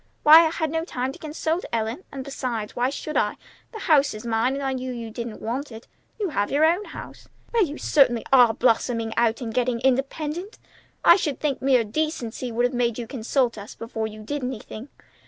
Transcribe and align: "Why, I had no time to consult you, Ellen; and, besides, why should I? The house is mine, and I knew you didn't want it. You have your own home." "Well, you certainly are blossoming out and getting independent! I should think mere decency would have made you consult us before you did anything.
"Why, 0.23 0.47
I 0.47 0.49
had 0.49 0.71
no 0.71 0.83
time 0.83 1.11
to 1.11 1.19
consult 1.19 1.61
you, 1.61 1.69
Ellen; 1.71 2.03
and, 2.11 2.23
besides, 2.23 2.75
why 2.75 2.89
should 2.89 3.15
I? 3.15 3.35
The 3.71 3.81
house 3.81 4.15
is 4.15 4.25
mine, 4.25 4.55
and 4.55 4.63
I 4.63 4.73
knew 4.73 4.91
you 4.91 5.11
didn't 5.11 5.43
want 5.43 5.71
it. 5.71 5.87
You 6.19 6.29
have 6.29 6.49
your 6.49 6.65
own 6.65 6.85
home." 6.85 7.13
"Well, 7.53 7.63
you 7.63 7.77
certainly 7.77 8.25
are 8.33 8.51
blossoming 8.55 9.13
out 9.15 9.41
and 9.41 9.53
getting 9.53 9.79
independent! 9.81 10.57
I 11.05 11.17
should 11.17 11.39
think 11.39 11.61
mere 11.61 11.83
decency 11.83 12.51
would 12.51 12.65
have 12.65 12.73
made 12.73 12.97
you 12.97 13.05
consult 13.05 13.59
us 13.59 13.75
before 13.75 14.07
you 14.07 14.23
did 14.23 14.41
anything. 14.43 14.89